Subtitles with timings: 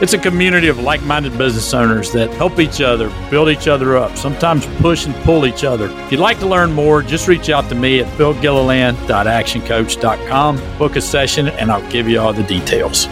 [0.00, 3.96] It's a community of like minded business owners that help each other, build each other
[3.96, 5.88] up, sometimes push and pull each other.
[5.88, 11.00] If you'd like to learn more, just reach out to me at billgilliland.actioncoach.com, book a
[11.00, 13.06] session, and I'll give you all the details.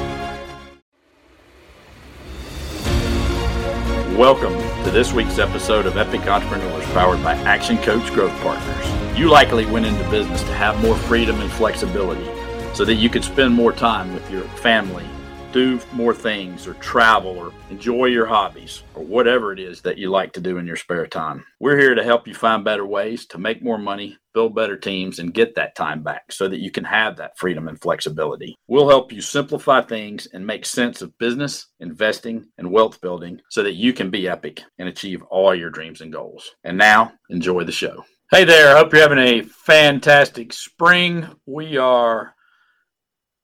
[4.19, 9.17] Welcome to this week's episode of Epic Entrepreneurs powered by Action Coach Growth Partners.
[9.17, 12.29] You likely went into business to have more freedom and flexibility
[12.75, 15.07] so that you could spend more time with your family,
[15.53, 20.11] do more things, or travel, or enjoy your hobbies, or whatever it is that you
[20.11, 21.45] like to do in your spare time.
[21.61, 25.19] We're here to help you find better ways to make more money, build better teams,
[25.19, 28.57] and get that time back so that you can have that freedom and flexibility.
[28.67, 33.63] We'll help you simplify things and make sense of business, investing, and wealth building so
[33.63, 36.51] that you can be epic and achieve all your dreams and goals.
[36.65, 38.05] And now, enjoy the show.
[38.31, 41.29] Hey there, I hope you're having a fantastic spring.
[41.45, 42.35] We are,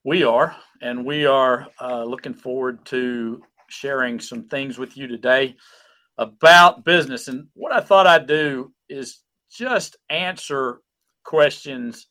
[0.03, 5.57] we are, and we are uh, looking forward to sharing some things with you today
[6.17, 7.29] about business.
[7.29, 10.81] And what I thought I'd do is just answer
[11.25, 12.09] questions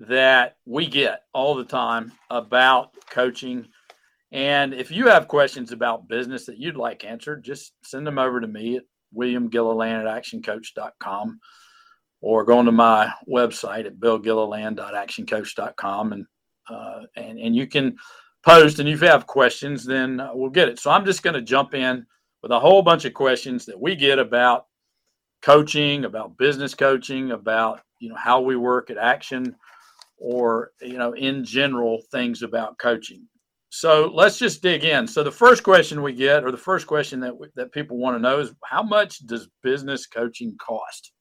[0.00, 3.66] that we get all the time about coaching.
[4.32, 8.40] And if you have questions about business that you'd like answered, just send them over
[8.40, 8.84] to me at
[9.14, 11.38] williamgilliland at actioncoach.com
[12.20, 16.26] or go onto my website at billgilliland.actioncoach.com and
[16.68, 17.96] uh, and and you can
[18.44, 18.78] post.
[18.78, 20.78] And if you have questions, then we'll get it.
[20.78, 22.06] So I'm just going to jump in
[22.42, 24.66] with a whole bunch of questions that we get about
[25.42, 29.56] coaching, about business coaching, about you know how we work at Action,
[30.18, 33.26] or you know in general things about coaching.
[33.68, 35.06] So let's just dig in.
[35.06, 38.22] So the first question we get, or the first question that that people want to
[38.22, 41.12] know, is how much does business coaching cost?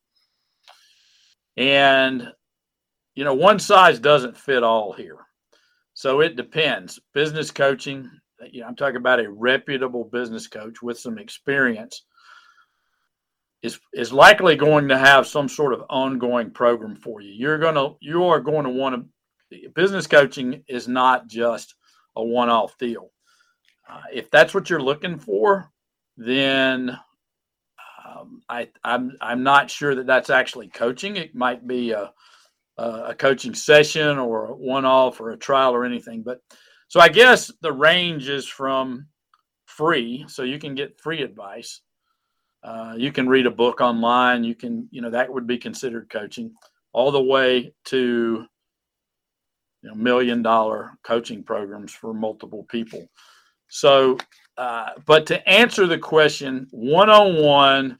[1.57, 2.31] And
[3.15, 5.17] you know, one size doesn't fit all here.
[5.95, 6.99] So it depends.
[7.13, 8.11] Business coaching,
[8.51, 12.05] you know, I'm talking about a reputable business coach with some experience
[13.63, 17.31] is is likely going to have some sort of ongoing program for you.
[17.31, 21.75] You're going to you are going to want to business coaching is not just
[22.15, 23.11] a one-off deal.
[23.89, 25.71] Uh, if that's what you're looking for,
[26.17, 26.97] then
[28.05, 31.15] um, I, I'm I'm not sure that that's actually coaching.
[31.15, 32.11] It might be a
[32.77, 36.23] uh, a coaching session or one off or a trial or anything.
[36.23, 36.41] But
[36.87, 39.07] so I guess the range is from
[39.65, 41.81] free, so you can get free advice.
[42.63, 44.43] Uh, you can read a book online.
[44.43, 46.51] You can, you know, that would be considered coaching,
[46.93, 48.45] all the way to
[49.81, 53.07] you know, million dollar coaching programs for multiple people.
[53.67, 54.17] So,
[54.57, 57.99] uh, but to answer the question, one on one,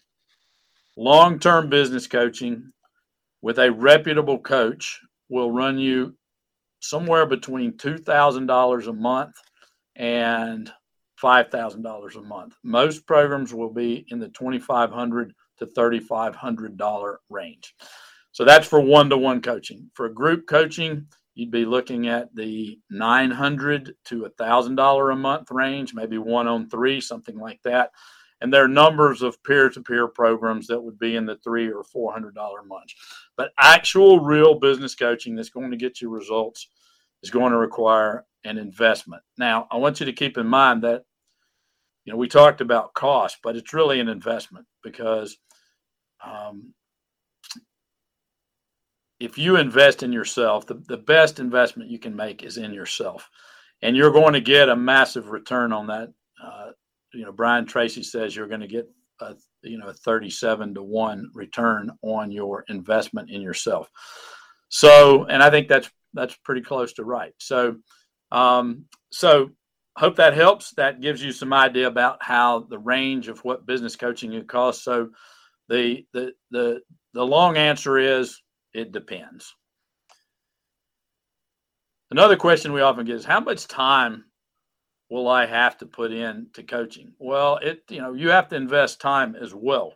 [0.98, 2.72] long term business coaching
[3.46, 6.16] with a reputable coach will run you
[6.80, 9.36] somewhere between $2,000 a month
[9.96, 10.74] and
[11.22, 12.56] $5,000 a month.
[12.64, 17.76] Most programs will be in the 2,500 to $3,500 range.
[18.32, 19.92] So that's for one to one coaching.
[19.94, 26.18] For group coaching, you'd be looking at the 900 to $1,000 a month range, maybe
[26.18, 27.92] one on three, something like that.
[28.46, 31.68] And there are numbers of peer to peer programs that would be in the three
[31.72, 32.92] or four hundred dollar month.
[33.36, 36.68] But actual real business coaching that's going to get you results
[37.24, 39.24] is going to require an investment.
[39.40, 41.06] Now, I want you to keep in mind that
[42.04, 45.36] you know we talked about cost, but it's really an investment because
[46.24, 46.76] um,
[49.20, 53.28] if you invest in yourself, the, the best investment you can make is in yourself.
[53.82, 56.14] And you're going to get a massive return on that.
[56.40, 56.74] Uh,
[57.16, 58.88] you know, Brian Tracy says you're going to get
[59.22, 63.90] a you know a 37 to 1 return on your investment in yourself.
[64.70, 67.34] So and i think that's that's pretty close to right.
[67.38, 67.78] So
[68.32, 69.52] um so
[69.98, 70.72] hope that helps.
[70.72, 74.84] That gives you some idea about how the range of what business coaching it cost.
[74.84, 75.10] so
[75.70, 76.82] the the the
[77.14, 78.42] the long answer is
[78.74, 79.56] it depends.
[82.12, 84.26] Another question we often get is how much time
[85.10, 87.14] will I have to put in to coaching?
[87.20, 89.94] Well, it you know, you have to invest time as well.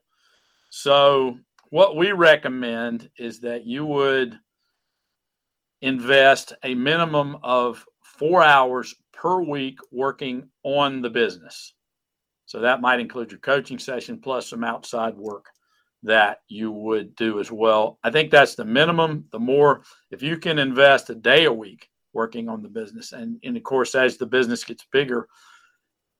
[0.70, 1.38] So,
[1.70, 4.40] what we recommend is that you would
[5.82, 11.74] invest a minimum of 4 hours per week working on the business.
[12.46, 15.46] So that might include your coaching session plus some outside work
[16.04, 18.00] that you would do as well.
[18.04, 19.26] I think that's the minimum.
[19.32, 23.12] The more, if you can invest a day a week working on the business.
[23.12, 25.28] And, and of course, as the business gets bigger,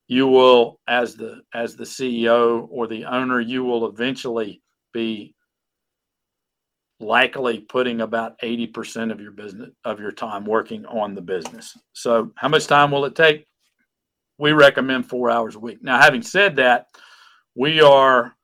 [0.06, 4.60] you will, as the as the CEO or the owner, you will eventually
[4.92, 5.36] be
[7.00, 11.78] likely putting about 80% of your business of your time working on the business.
[11.92, 13.46] So how much time will it take?
[14.38, 15.82] We recommend four hours a week.
[15.82, 16.88] Now, having said that,
[17.54, 18.34] we are,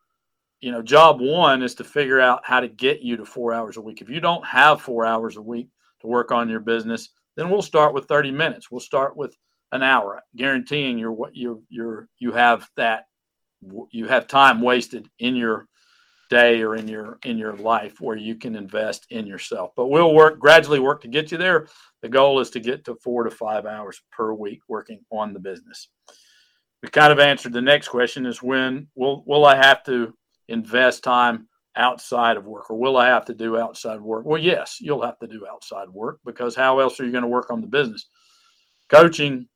[0.61, 3.77] you know, job one is to figure out how to get you to four hours
[3.77, 4.01] a week.
[4.01, 5.69] If you don't have four hours a week
[6.01, 8.71] to work on your business, then we'll start with 30 minutes.
[8.71, 9.37] We'll start with
[9.73, 13.07] an hour, guaranteeing you're what you you're you have that
[13.91, 15.67] you have time wasted in your
[16.29, 19.73] day or in your in your life where you can invest in yourself.
[19.77, 21.69] But we'll work gradually work to get you there.
[22.03, 25.41] The goal is to get to four to five hours per week working on the
[25.41, 25.89] business.
[26.83, 30.15] We kind of answered the next question is when will will I have to
[30.49, 34.25] invest time outside of work or will I have to do outside work?
[34.25, 37.29] Well, yes, you'll have to do outside work because how else are you going to
[37.29, 38.09] work on the business?
[38.89, 39.49] Coaching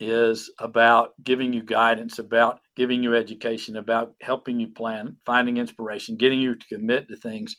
[0.00, 6.16] is about giving you guidance, about giving you education, about helping you plan, finding inspiration,
[6.16, 7.56] getting you to commit to things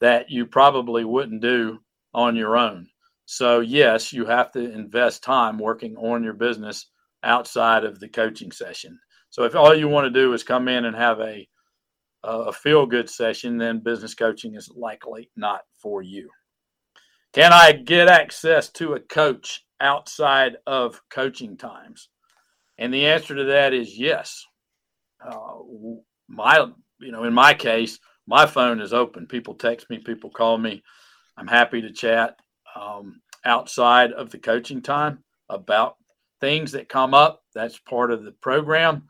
[0.00, 1.78] that you probably wouldn't do
[2.12, 2.86] on your own.
[3.26, 6.90] So, yes, you have to invest time working on your business
[7.22, 8.98] outside of the coaching session.
[9.30, 11.48] So, if all you want to do is come in and have a
[12.24, 16.30] a feel good session, then business coaching is likely not for you.
[17.32, 22.08] Can I get access to a coach outside of coaching times?
[22.78, 24.44] And the answer to that is yes.
[25.24, 25.58] Uh,
[26.28, 26.66] my,
[27.00, 29.26] you know, in my case, my phone is open.
[29.26, 30.82] People text me, people call me.
[31.36, 32.36] I'm happy to chat
[32.74, 35.96] um, outside of the coaching time about
[36.40, 37.42] things that come up.
[37.54, 39.08] That's part of the program.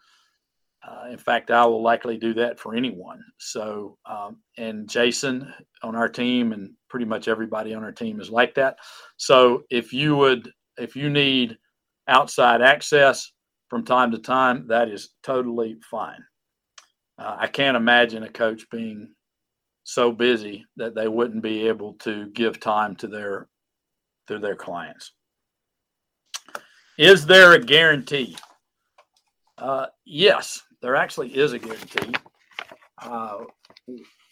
[0.86, 3.22] Uh, in fact, I will likely do that for anyone.
[3.38, 5.52] So, um, and Jason
[5.82, 8.76] on our team and pretty much everybody on our team is like that.
[9.16, 11.56] So, if you would, if you need
[12.06, 13.32] outside access
[13.70, 16.22] from time to time, that is totally fine.
[17.18, 19.14] Uh, I can't imagine a coach being
[19.84, 23.48] so busy that they wouldn't be able to give time to their
[24.26, 25.12] to their clients.
[26.98, 28.36] Is there a guarantee?
[29.58, 32.12] Uh, yes, there actually is a guarantee.
[33.02, 33.38] Uh,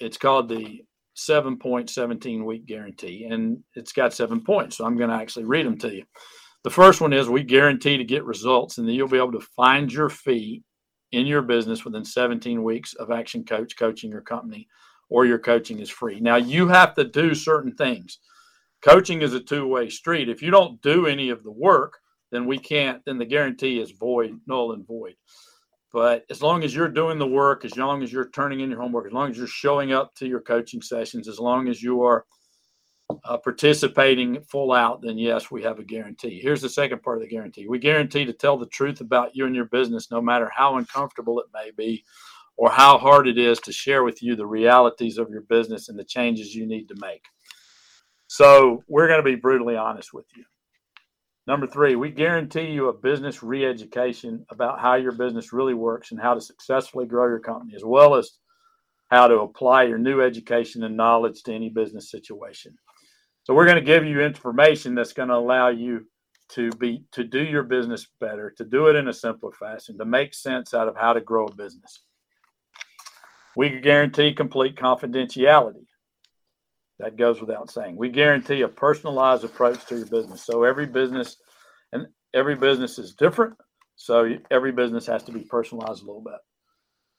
[0.01, 0.83] it's called the
[1.15, 4.77] seven point 17 week guarantee, and it's got seven points.
[4.77, 6.05] So I'm going to actually read them to you.
[6.63, 9.47] The first one is we guarantee to get results, and then you'll be able to
[9.57, 10.63] find your fee
[11.13, 14.69] in your business within 17 weeks of Action Coach coaching your company,
[15.09, 16.21] or your coaching is free.
[16.21, 18.19] Now, you have to do certain things.
[18.83, 20.29] Coaching is a two way street.
[20.29, 21.95] If you don't do any of the work,
[22.31, 25.15] then we can't, then the guarantee is void, null and void.
[25.93, 28.81] But as long as you're doing the work, as long as you're turning in your
[28.81, 32.03] homework, as long as you're showing up to your coaching sessions, as long as you
[32.03, 32.25] are
[33.25, 36.41] uh, participating full out, then yes, we have a guarantee.
[36.41, 39.45] Here's the second part of the guarantee we guarantee to tell the truth about you
[39.45, 42.05] and your business, no matter how uncomfortable it may be
[42.57, 45.99] or how hard it is to share with you the realities of your business and
[45.99, 47.25] the changes you need to make.
[48.29, 50.45] So, we're going to be brutally honest with you.
[51.47, 56.13] Number three, we guarantee you a business re education about how your business really works
[56.13, 58.39] and how to successfully grow your company, as well as
[59.11, 62.75] how to apply your new education and knowledge to any business situation.
[63.45, 66.07] So, we're going to give you information that's going to allow you
[66.51, 70.05] to be to do your business better, to do it in a simpler fashion, to
[70.05, 72.03] make sense out of how to grow a business.
[73.57, 75.87] We guarantee complete confidentiality.
[77.03, 77.97] That goes without saying.
[77.97, 80.47] We guarantee a personalized approach to your business.
[80.47, 81.37] So every business
[81.93, 83.55] and every business is different.
[83.97, 86.39] So every business has to be personalized a little bit.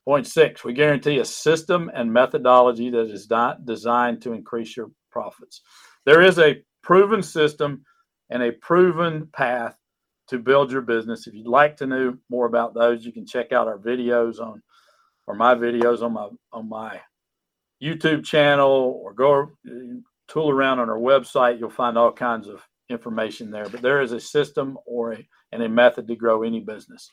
[0.06, 4.90] Point six, we guarantee a system and methodology that is not designed to increase your
[5.12, 5.62] profits.
[6.06, 7.84] There is a proven system
[8.30, 9.78] and a proven path
[10.30, 11.28] to build your business.
[11.28, 14.62] If you'd like to know more about those, you can check out our videos on
[15.28, 17.02] or my videos on my on my
[17.84, 21.60] YouTube channel or go uh, tool around on our website.
[21.60, 23.68] You'll find all kinds of information there.
[23.68, 27.12] But there is a system or a, and a method to grow any business.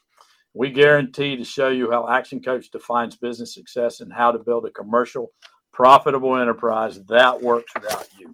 [0.54, 4.66] We guarantee to show you how Action Coach defines business success and how to build
[4.66, 5.32] a commercial,
[5.72, 8.32] profitable enterprise that works without you.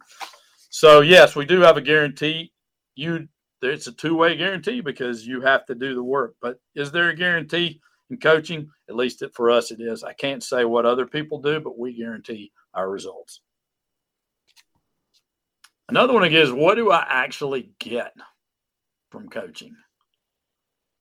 [0.71, 2.53] So yes, we do have a guarantee.
[2.95, 3.29] You
[3.63, 6.35] it's a two-way guarantee because you have to do the work.
[6.41, 8.69] But is there a guarantee in coaching.
[8.89, 10.05] At least for us, it is.
[10.05, 13.41] I can't say what other people do, but we guarantee our results.
[15.89, 18.13] Another one is what do I actually get
[19.11, 19.75] from coaching?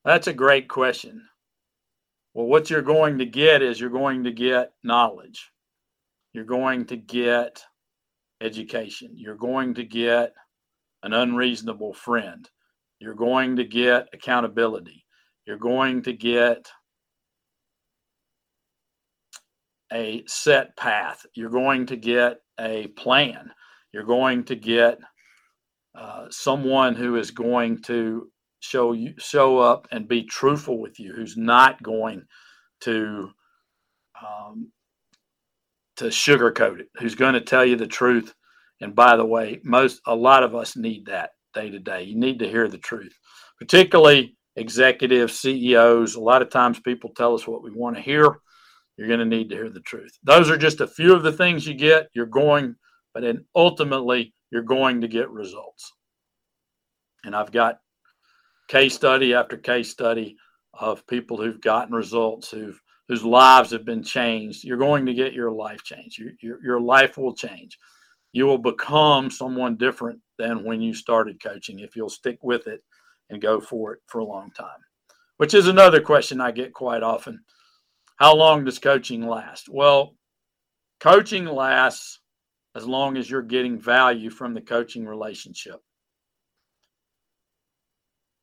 [0.03, 1.27] That's a great question.
[2.35, 5.51] Well, what you're going to get is you're going to get knowledge.
[6.33, 7.63] You're going to get
[8.41, 9.11] education.
[9.15, 10.33] You're going to get
[11.01, 12.47] an unreasonable friend.
[12.99, 15.05] You're going to get accountability.
[15.45, 16.69] You're going to get
[19.91, 21.25] a set path.
[21.35, 23.51] You're going to get a plan.
[23.91, 24.99] You're going to get
[25.97, 31.13] uh, someone who is going to show you show up and be truthful with you,
[31.13, 32.23] who's not going
[32.81, 33.29] to
[34.21, 34.71] um,
[35.97, 38.33] to sugarcoat it, who's going to tell you the truth.
[38.81, 42.03] And by the way, most a lot of us need that day to day.
[42.03, 43.17] You need to hear the truth,
[43.57, 46.15] particularly executives, CEOs.
[46.15, 48.39] A lot of times people tell us what we want to hear.
[48.97, 50.17] You're going to need to hear the truth.
[50.23, 52.09] Those are just a few of the things you get.
[52.13, 52.75] You're going,
[53.13, 55.91] but then ultimately, you're going to get results.
[57.23, 57.79] And I've got
[58.67, 60.37] case study after case study
[60.73, 64.63] of people who've gotten results, who've whose lives have been changed.
[64.63, 66.17] You're going to get your life changed.
[66.17, 67.77] Your, your, your life will change.
[68.33, 72.83] You will become someone different than when you started coaching if you'll stick with it
[73.29, 74.79] and go for it for a long time.
[75.37, 77.41] Which is another question I get quite often.
[78.17, 79.67] How long does coaching last?
[79.69, 80.15] Well,
[80.99, 82.19] coaching lasts
[82.75, 85.81] as long as you're getting value from the coaching relationship.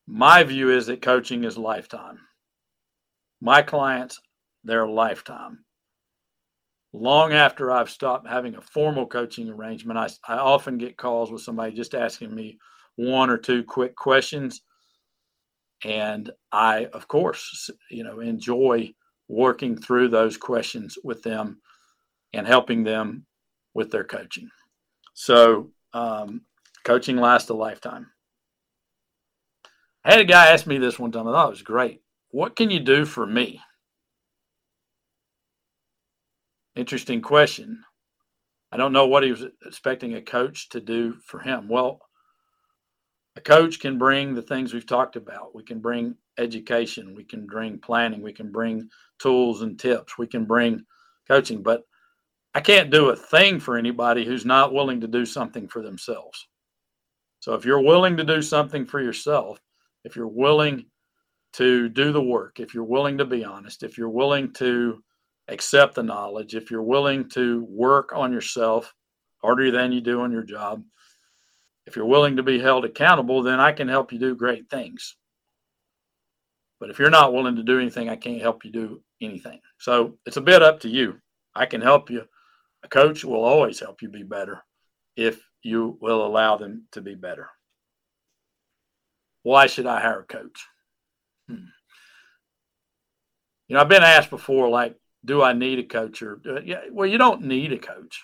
[0.06, 2.18] My view is that coaching is lifetime.
[3.40, 4.20] My clients,
[4.64, 5.64] their lifetime.
[6.92, 11.40] Long after I've stopped having a formal coaching arrangement, I, I often get calls with
[11.40, 12.58] somebody just asking me
[12.96, 14.60] one or two quick questions.
[15.84, 18.92] And I, of course, you know, enjoy
[19.28, 21.60] working through those questions with them
[22.32, 23.26] and helping them
[23.74, 24.48] with their coaching.
[25.14, 26.42] So, um,
[26.84, 28.08] coaching lasts a lifetime.
[30.04, 31.28] I had a guy ask me this one time.
[31.28, 32.02] I thought it was great.
[32.30, 33.60] What can you do for me?
[36.74, 37.84] Interesting question.
[38.72, 41.68] I don't know what he was expecting a coach to do for him.
[41.68, 42.00] Well,
[43.36, 45.54] a coach can bring the things we've talked about.
[45.54, 50.26] We can bring education, we can bring planning, we can bring tools and tips, we
[50.26, 50.84] can bring
[51.28, 51.84] coaching, but
[52.54, 56.46] I can't do a thing for anybody who's not willing to do something for themselves.
[57.40, 59.58] So if you're willing to do something for yourself,
[60.04, 60.86] if you're willing
[61.54, 65.02] to do the work, if you're willing to be honest, if you're willing to
[65.48, 68.94] accept the knowledge, if you're willing to work on yourself
[69.38, 70.82] harder than you do on your job,
[71.92, 75.14] if you're willing to be held accountable, then I can help you do great things.
[76.80, 79.60] But if you're not willing to do anything, I can't help you do anything.
[79.78, 81.18] So it's a bit up to you.
[81.54, 82.22] I can help you.
[82.82, 84.64] A coach will always help you be better
[85.18, 87.50] if you will allow them to be better.
[89.42, 90.64] Why should I hire a coach?
[91.46, 91.66] Hmm.
[93.68, 94.96] You know, I've been asked before, like,
[95.26, 96.22] do I need a coach?
[96.22, 98.22] Or uh, yeah, well, you don't need a coach.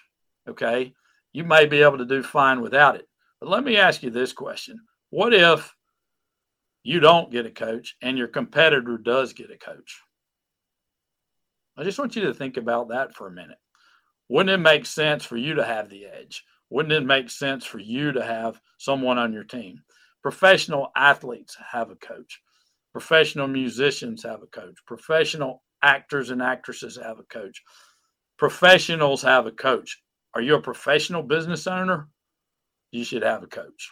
[0.49, 0.95] Okay,
[1.35, 3.05] you may be able to do fine without it.
[3.41, 4.81] But let me ask you this question:
[5.11, 5.75] What if
[6.83, 10.01] you don't get a coach and your competitor does get a coach?
[11.77, 13.59] I just want you to think about that for a minute.
[14.29, 16.45] Wouldn't it make sense for you to have the edge?
[16.71, 19.83] Wouldn't it make sense for you to have someone on your team?
[20.23, 22.41] Professional athletes have a coach.
[22.93, 24.75] Professional musicians have a coach.
[24.87, 27.63] Professional actors and actresses have a coach.
[28.37, 30.03] Professionals have a coach.
[30.35, 32.09] Are you a professional business owner?
[32.91, 33.91] You should have a coach.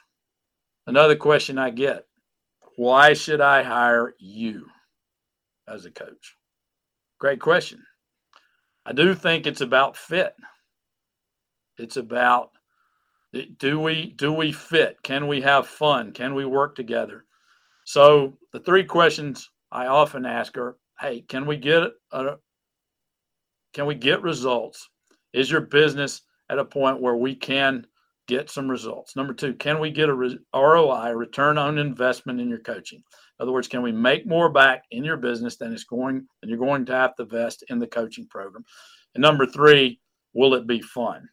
[0.87, 2.07] Another question I get
[2.77, 4.67] why should I hire you
[5.67, 6.37] as a coach?
[7.19, 7.83] Great question.
[8.85, 10.35] I do think it's about fit.
[11.79, 12.51] It's about
[13.59, 15.03] do we do we fit?
[15.03, 16.13] Can we have fun?
[16.13, 17.25] Can we work together?
[17.85, 22.37] So the three questions I often ask are, hey, can we get a,
[23.73, 24.89] can we get results?
[25.33, 27.87] Is your business at a point where we can
[28.27, 29.17] get some results?
[29.17, 32.99] Number two, can we get a re- ROI, return on investment in your coaching?
[32.99, 36.51] In other words, can we make more back in your business than it's going than
[36.51, 38.65] you're going to have to invest in the coaching program?
[39.15, 40.01] And number three,
[40.33, 41.29] will it be fun?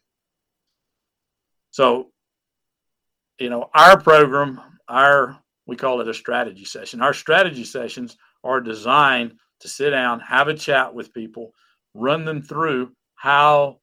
[1.70, 2.10] So,
[3.38, 7.00] you know, our program, our we call it a strategy session.
[7.00, 11.52] Our strategy sessions are designed to sit down, have a chat with people,
[11.94, 13.80] run them through how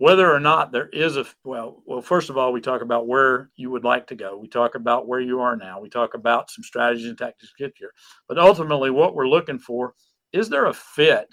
[0.00, 3.50] whether or not there is a well well first of all we talk about where
[3.56, 4.36] you would like to go.
[4.38, 5.78] We talk about where you are now.
[5.78, 7.92] We talk about some strategies and tactics to get here
[8.26, 9.94] but ultimately what we're looking for
[10.32, 11.28] is there a fit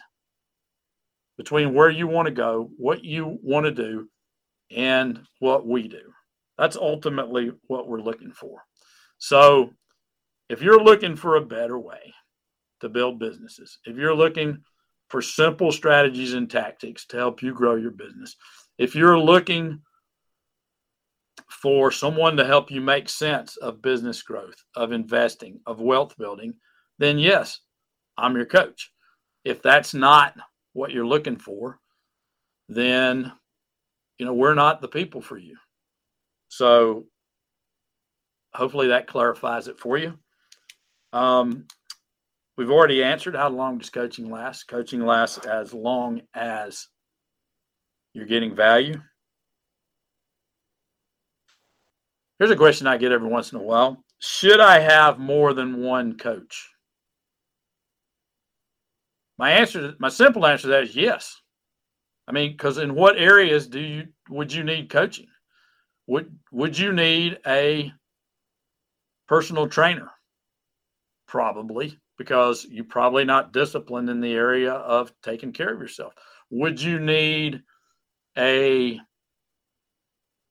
[1.38, 4.10] between where you want to go what you want to do
[4.70, 6.12] and what we do?
[6.58, 8.64] That's ultimately what we're looking for.
[9.18, 9.72] So
[10.50, 12.14] if you're looking for a better way
[12.82, 13.80] to build businesses.
[13.86, 14.62] If you're looking
[15.10, 18.36] for simple strategies and tactics to help you grow your business,
[18.78, 19.82] if you're looking
[21.50, 26.54] for someone to help you make sense of business growth, of investing, of wealth building,
[27.00, 27.60] then yes,
[28.18, 28.92] I'm your coach.
[29.44, 30.36] If that's not
[30.74, 31.80] what you're looking for,
[32.70, 33.32] then
[34.18, 35.56] you know we're not the people for you.
[36.50, 37.06] So
[38.54, 40.18] hopefully that clarifies it for you.
[41.14, 41.66] Um,
[42.58, 44.68] we've already answered how long does coaching last?
[44.68, 46.88] Coaching lasts as long as
[48.14, 49.00] you're getting value.
[52.40, 55.82] Here's a question I get every once in a while Should I have more than
[55.82, 56.70] one coach?
[59.38, 61.42] My answer, my simple answer to that is yes.
[62.28, 65.28] I mean, because in what areas do you would you need coaching?
[66.08, 67.92] Would would you need a
[69.28, 70.10] personal trainer?
[71.28, 76.14] Probably, because you're probably not disciplined in the area of taking care of yourself.
[76.50, 77.62] Would you need
[78.38, 79.00] a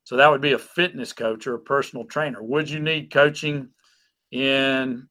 [0.04, 2.40] so that would be a fitness coach or a personal trainer.
[2.40, 3.70] Would you need coaching
[4.30, 5.08] in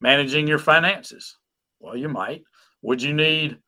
[0.00, 1.36] managing your finances?
[1.78, 2.42] Well, you might.
[2.82, 3.58] Would you need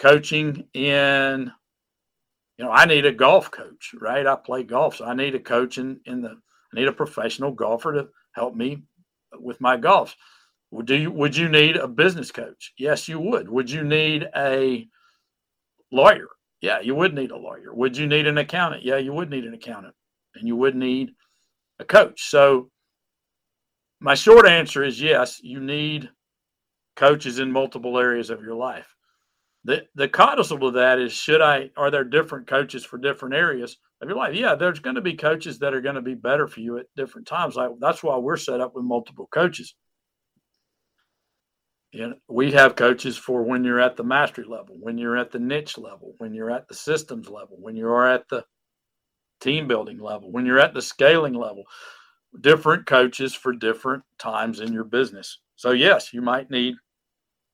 [0.00, 1.52] coaching in
[2.58, 4.26] you know, I need a golf coach, right?
[4.26, 7.52] I play golf, so I need a coach in, in the I need a professional
[7.52, 8.82] golfer to help me
[9.32, 10.14] with my golf.
[10.70, 12.72] Would you would you need a business coach?
[12.78, 13.48] Yes, you would.
[13.48, 14.86] Would you need a
[15.90, 16.28] lawyer?
[16.60, 17.74] Yeah, you would need a lawyer.
[17.74, 18.84] Would you need an accountant?
[18.84, 19.94] Yeah, you would need an accountant.
[20.34, 21.12] And you would need
[21.80, 22.28] a coach.
[22.28, 22.70] So
[23.98, 26.08] my short answer is yes, you need
[26.96, 28.94] coaches in multiple areas of your life.
[29.64, 33.76] The the codicil to that is should I are there different coaches for different areas
[34.00, 34.34] of your life?
[34.34, 36.86] Yeah, there's going to be coaches that are going to be better for you at
[36.96, 37.56] different times.
[37.56, 39.74] Like that's why we're set up with multiple coaches.
[41.92, 45.32] You know, we have coaches for when you're at the mastery level, when you're at
[45.32, 48.44] the niche level, when you're at the systems level, when you are at the
[49.40, 51.64] team building level, when you're at the scaling level.
[52.40, 55.40] Different coaches for different times in your business.
[55.56, 56.76] So yes, you might need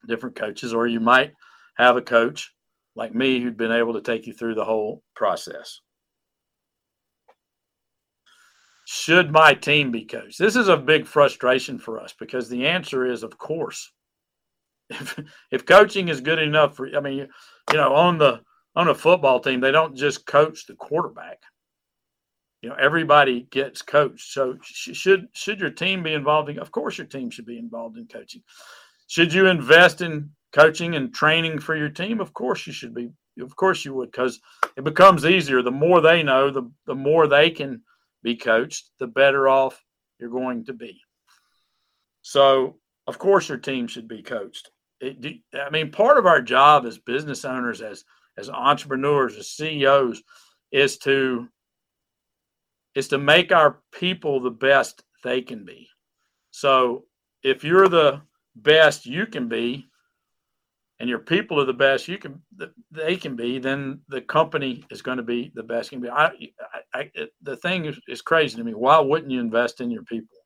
[0.06, 1.32] different coaches, or you might
[1.78, 2.52] have a coach
[2.94, 5.80] like me who'd been able to take you through the whole process.
[8.86, 10.38] Should my team be coached?
[10.38, 13.92] This is a big frustration for us because the answer is, of course.
[14.90, 15.18] If,
[15.50, 17.28] if coaching is good enough for, I mean,
[17.72, 18.40] you know, on the
[18.74, 21.38] on a football team, they don't just coach the quarterback.
[22.62, 24.32] You know, everybody gets coached.
[24.32, 26.58] So should should your team be involved in?
[26.58, 28.42] Of course, your team should be involved in coaching.
[29.08, 33.10] Should you invest in coaching and training for your team, of course you should be.
[33.40, 34.40] Of course you would, because
[34.78, 35.60] it becomes easier.
[35.60, 37.82] The more they know, the the more they can
[38.22, 39.84] be coached, the better off
[40.18, 40.98] you're going to be.
[42.22, 44.70] So, of course, your team should be coached.
[45.00, 48.04] It, I mean, part of our job as business owners, as
[48.38, 50.22] as entrepreneurs, as CEOs,
[50.72, 51.48] is to
[52.94, 55.88] is to make our people the best they can be.
[56.50, 57.04] So,
[57.42, 58.22] if you're the
[58.56, 59.86] best you can be,
[60.98, 62.40] and your people are the best you can
[62.90, 66.08] they can be, then the company is going to be the best can be.
[66.08, 66.26] I,
[66.94, 68.72] I, I the thing is, is crazy to me.
[68.72, 70.36] Why wouldn't you invest in your people?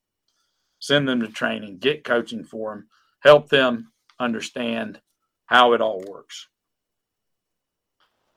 [0.80, 2.88] Send them to training, get coaching for them,
[3.20, 5.00] help them understand
[5.46, 6.46] how it all works.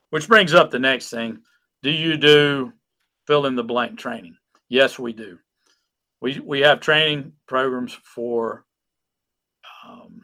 [0.10, 1.40] Which brings up the next thing.
[1.82, 2.74] Do you do
[3.28, 4.38] fill in the blank training?
[4.70, 5.38] Yes, we do.
[6.22, 8.66] We, we have training programs for
[9.88, 10.22] um,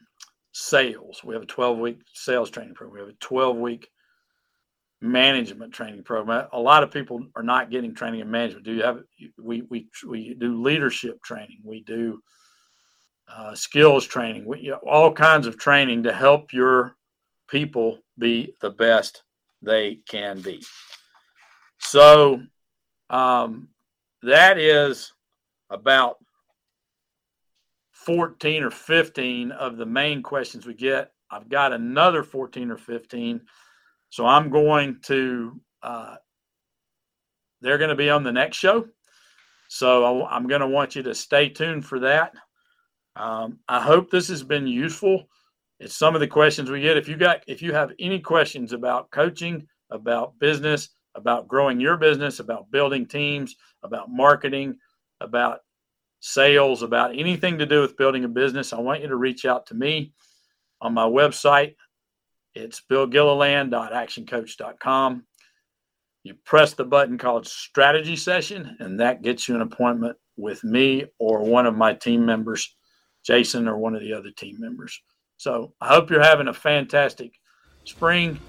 [0.53, 1.21] sales.
[1.23, 2.93] We have a 12 week sales training program.
[2.93, 3.89] We have a 12 week
[5.01, 6.47] management training program.
[6.51, 8.65] A lot of people are not getting training in management.
[8.65, 8.99] Do you have
[9.37, 11.61] we we we do leadership training.
[11.63, 12.21] We do
[13.35, 14.51] uh, skills training.
[14.87, 16.95] All kinds of training to help your
[17.47, 19.23] people be the best
[19.61, 20.63] they can be.
[21.79, 22.41] So
[23.09, 23.69] um,
[24.23, 25.13] that is
[25.69, 26.17] about
[27.91, 31.11] 14 or 15 of the main questions we get.
[31.31, 33.41] I've got another 14 or 15.
[34.09, 36.15] So I'm going to, uh,
[37.61, 38.87] they're going to be on the next show.
[39.67, 42.33] So I, am going to want you to stay tuned for that.
[43.19, 45.25] Um, I hope this has been useful.
[45.79, 46.97] It's some of the questions we get.
[46.97, 51.97] If you got, if you have any questions about coaching, about business, about growing your
[51.97, 54.77] business, about building teams, about marketing,
[55.19, 55.59] about
[56.21, 59.65] sales, about anything to do with building a business, I want you to reach out
[59.67, 60.13] to me
[60.79, 61.75] on my website.
[62.55, 65.23] It's billgilliland.actioncoach.com.
[66.23, 71.05] You press the button called strategy session, and that gets you an appointment with me
[71.19, 72.75] or one of my team members,
[73.25, 74.99] Jason or one of the other team members.
[75.37, 77.33] So I hope you're having a fantastic
[77.85, 78.39] spring.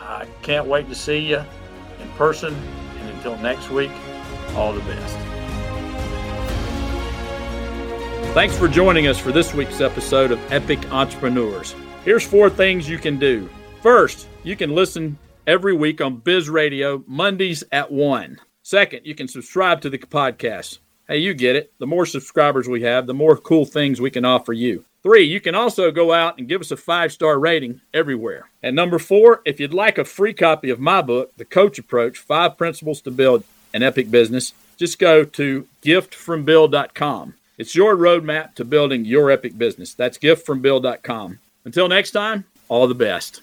[0.00, 1.38] I can't wait to see you
[2.00, 2.54] in person.
[2.98, 3.90] And until next week,
[4.54, 5.16] All the best.
[8.34, 11.74] Thanks for joining us for this week's episode of Epic Entrepreneurs.
[12.04, 13.48] Here's four things you can do.
[13.82, 18.38] First, you can listen every week on Biz Radio, Mondays at 1.
[18.62, 20.78] Second, you can subscribe to the podcast.
[21.08, 21.72] Hey, you get it.
[21.78, 24.84] The more subscribers we have, the more cool things we can offer you.
[25.02, 28.48] Three, you can also go out and give us a five star rating everywhere.
[28.62, 32.18] And number four, if you'd like a free copy of my book, The Coach Approach
[32.18, 33.42] Five Principles to Build
[33.74, 37.34] an Epic Business, just go to giftfrombill.com.
[37.58, 39.94] It's your roadmap to building your epic business.
[39.94, 41.38] That's giftfrombill.com.
[41.64, 43.42] Until next time, all the best.